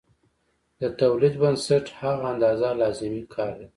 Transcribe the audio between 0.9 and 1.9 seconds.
تولید بنسټ